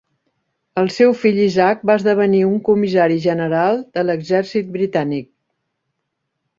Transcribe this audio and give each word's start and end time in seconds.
El 0.83 0.87
seu 0.95 1.13
fill 1.23 1.41
Isaac 1.43 1.83
va 1.91 1.97
esdevenir 2.01 2.41
un 2.49 2.57
comissari 2.71 3.21
general 3.29 3.81
de 3.99 4.09
l'exercit 4.11 4.77
britànic. 4.81 5.33